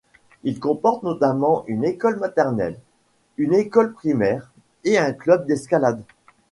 Il 0.43 0.59
comporte 0.59 1.03
notamment 1.03 1.63
une 1.67 1.83
école 1.83 2.17
maternelle, 2.17 2.79
une 3.37 3.53
école 3.53 3.93
primaire, 3.93 4.51
et 4.83 4.97
un 4.97 5.13
club 5.13 5.45
d'escalade. 5.45 6.01